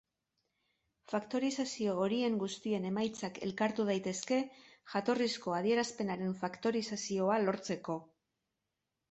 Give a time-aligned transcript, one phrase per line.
[1.11, 4.41] Faktorizazio horien guztien emaitzak elkartu daitezke
[4.95, 8.01] jatorrizko adierazpenaren faktorizazioa lortzeko.